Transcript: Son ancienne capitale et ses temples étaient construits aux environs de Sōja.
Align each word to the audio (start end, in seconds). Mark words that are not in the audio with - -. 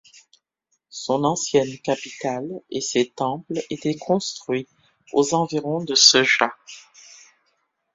Son 0.89 1.23
ancienne 1.25 1.77
capitale 1.83 2.49
et 2.71 2.81
ses 2.81 3.09
temples 3.11 3.61
étaient 3.69 3.97
construits 3.97 4.67
aux 5.13 5.35
environs 5.35 5.83
de 5.83 5.93
Sōja. 5.93 6.49